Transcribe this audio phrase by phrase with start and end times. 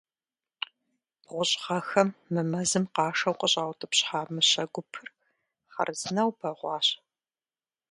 [1.21, 5.07] БгъущӀ гъэхэм мы мэзым къашэу къыщӏаутӏыпщхьа мыщэ гупыр
[5.73, 6.87] хъарзынэу бэгъуащ.